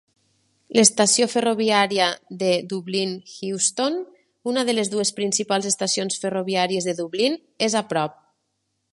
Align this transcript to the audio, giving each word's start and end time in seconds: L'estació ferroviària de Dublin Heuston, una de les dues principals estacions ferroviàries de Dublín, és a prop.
L'estació 0.77 1.25
ferroviària 1.33 2.07
de 2.39 2.47
Dublin 2.71 3.11
Heuston, 3.33 3.99
una 4.53 4.63
de 4.69 4.75
les 4.77 4.91
dues 4.93 5.13
principals 5.19 5.67
estacions 5.73 6.17
ferroviàries 6.23 6.87
de 6.91 6.97
Dublín, 7.01 7.37
és 7.69 7.77
a 7.83 7.85
prop. 7.93 8.17